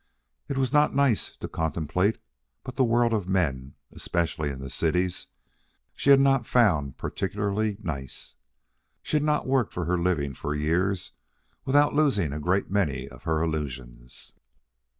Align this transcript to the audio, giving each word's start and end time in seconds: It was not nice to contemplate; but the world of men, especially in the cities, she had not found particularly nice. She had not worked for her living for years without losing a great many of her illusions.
It 0.47 0.57
was 0.57 0.73
not 0.73 0.95
nice 0.95 1.35
to 1.41 1.47
contemplate; 1.47 2.17
but 2.63 2.75
the 2.75 2.83
world 2.83 3.13
of 3.13 3.29
men, 3.29 3.75
especially 3.91 4.49
in 4.49 4.57
the 4.59 4.67
cities, 4.71 5.27
she 5.93 6.09
had 6.09 6.19
not 6.19 6.43
found 6.43 6.97
particularly 6.97 7.77
nice. 7.83 8.33
She 9.03 9.15
had 9.17 9.23
not 9.23 9.45
worked 9.45 9.71
for 9.71 9.85
her 9.85 9.99
living 9.99 10.33
for 10.33 10.55
years 10.55 11.11
without 11.65 11.93
losing 11.93 12.33
a 12.33 12.39
great 12.39 12.71
many 12.71 13.07
of 13.09 13.25
her 13.25 13.43
illusions. 13.43 14.33